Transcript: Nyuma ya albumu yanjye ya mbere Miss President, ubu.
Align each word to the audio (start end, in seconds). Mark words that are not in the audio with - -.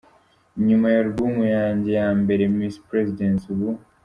Nyuma 0.67 0.87
ya 0.93 0.99
albumu 1.03 1.43
yanjye 1.55 1.89
ya 1.99 2.09
mbere 2.21 2.43
Miss 2.57 2.75
President, 2.89 3.39
ubu. 3.53 3.69